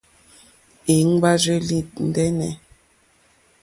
Íŋ!ɡbárzèlì 0.97 1.77
ndɛ́nɛ̀. 2.07 2.53